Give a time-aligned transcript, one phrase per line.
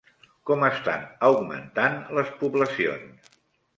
[0.49, 3.35] Com estan augmentant les poblacions?